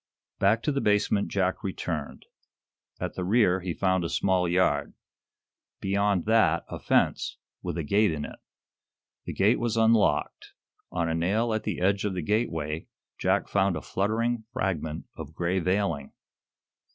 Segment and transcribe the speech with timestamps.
[0.39, 2.25] Back to the basement Jack returned.
[2.99, 4.95] At the rear he found a small yard.
[5.79, 8.39] Beyond that a fence, with a gate in it.
[9.25, 10.53] The gate was unlocked.
[10.91, 12.87] On a nail at the edge of the gateway
[13.19, 16.11] Jack found a fluttering fragment of gray veiling.